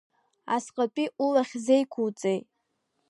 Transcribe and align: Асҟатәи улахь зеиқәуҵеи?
Асҟатәи 0.55 1.07
улахь 1.25 1.53
зеиқәуҵеи? 1.65 2.39